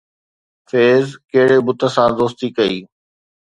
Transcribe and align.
فيض 0.69 1.07
ڪهڙي 1.31 1.59
بت 1.65 1.79
سان 1.95 2.09
دوستي 2.19 2.47
ڪئي؟ 2.57 2.75